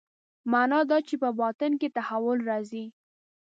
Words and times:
معنا 0.51 0.79
دا 0.89 0.97
چې 1.07 1.15
په 1.23 1.29
باطن 1.41 1.71
کې 1.79 1.93
تحول 1.97 2.37
راځي. 2.49 2.85